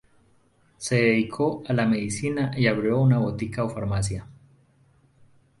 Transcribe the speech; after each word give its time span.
Se 0.77 0.95
dedicó 0.95 1.61
a 1.67 1.73
la 1.73 1.85
medicina 1.85 2.51
y 2.57 2.65
abrió 2.65 2.99
una 2.99 3.19
botica 3.19 3.63
o 3.63 3.69
farmacia. 3.69 4.25